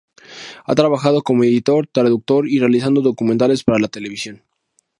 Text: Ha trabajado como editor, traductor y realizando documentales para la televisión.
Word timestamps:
Ha 0.65 0.73
trabajado 0.73 1.21
como 1.21 1.43
editor, 1.43 1.85
traductor 1.85 2.47
y 2.49 2.57
realizando 2.57 3.01
documentales 3.01 3.63
para 3.63 3.77
la 3.77 3.87
televisión. 3.87 4.41